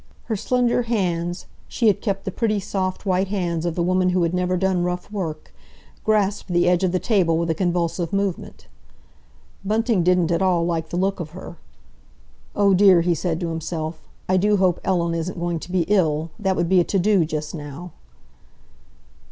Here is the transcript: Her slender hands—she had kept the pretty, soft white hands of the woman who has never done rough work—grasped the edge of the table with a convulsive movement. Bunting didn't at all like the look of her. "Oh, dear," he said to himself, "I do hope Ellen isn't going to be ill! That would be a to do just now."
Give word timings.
Her 0.23 0.35
slender 0.35 0.81
hands—she 0.81 1.85
had 1.85 2.01
kept 2.01 2.25
the 2.25 2.31
pretty, 2.31 2.59
soft 2.59 3.05
white 3.05 3.27
hands 3.27 3.67
of 3.67 3.75
the 3.75 3.83
woman 3.83 4.09
who 4.09 4.23
has 4.23 4.33
never 4.33 4.57
done 4.57 4.83
rough 4.83 5.11
work—grasped 5.11 6.47
the 6.49 6.67
edge 6.67 6.83
of 6.83 6.91
the 6.91 6.97
table 6.97 7.37
with 7.37 7.51
a 7.51 7.53
convulsive 7.53 8.11
movement. 8.11 8.65
Bunting 9.63 10.01
didn't 10.01 10.31
at 10.31 10.41
all 10.41 10.65
like 10.65 10.89
the 10.89 10.97
look 10.97 11.19
of 11.19 11.33
her. 11.37 11.57
"Oh, 12.55 12.73
dear," 12.73 13.01
he 13.01 13.13
said 13.13 13.39
to 13.41 13.49
himself, 13.49 14.01
"I 14.27 14.37
do 14.37 14.57
hope 14.57 14.79
Ellen 14.83 15.13
isn't 15.13 15.39
going 15.39 15.59
to 15.59 15.71
be 15.71 15.81
ill! 15.83 16.31
That 16.39 16.55
would 16.55 16.67
be 16.67 16.79
a 16.79 16.83
to 16.83 16.97
do 16.97 17.23
just 17.23 17.53
now." 17.53 17.91